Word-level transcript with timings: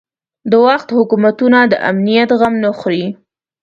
د 0.51 0.53
وخت 0.65 0.87
حکومتونه 0.97 1.59
د 1.67 1.73
امنیت 1.89 2.29
غم 2.39 2.53
نه 2.63 2.69
خوري. 2.77 3.05